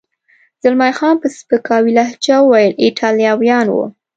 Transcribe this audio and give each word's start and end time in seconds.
زلمی 0.63 0.91
خان 0.97 1.15
په 1.21 1.27
سپکاوي 1.37 1.91
ډوله 1.95 1.95
لهجه 1.97 2.37
وویل: 2.41 2.73
ایټالویان 2.83 3.67
و. 3.71 3.77